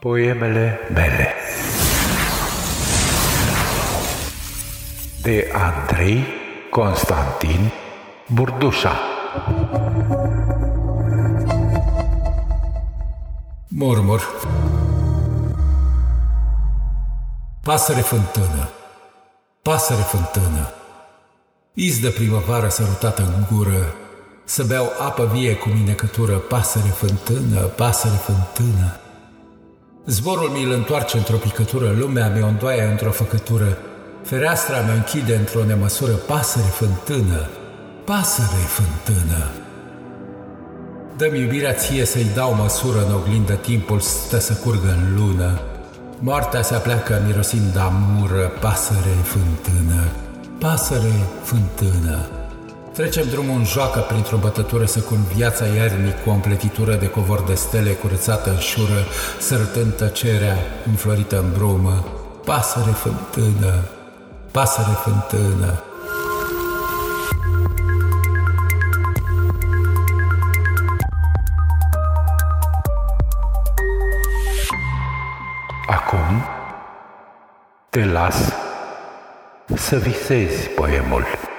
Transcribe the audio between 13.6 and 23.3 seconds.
Murmur Pasăre fântână. Pasăre fântână. Iz de primăvară sărutată